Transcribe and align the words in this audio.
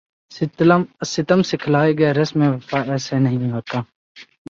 ستم 1.05 1.41
سکھلائے 1.41 1.93
گا 1.93 2.13
رسم 2.13 2.39
وفا 2.43 2.79
ایسے 2.91 3.19
نہیں 3.19 3.51
ہوتا 3.51 3.79